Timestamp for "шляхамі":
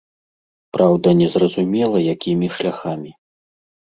2.57-3.11